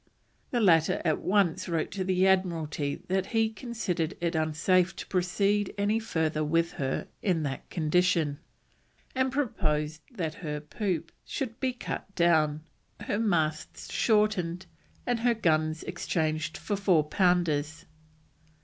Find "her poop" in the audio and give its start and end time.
10.41-11.11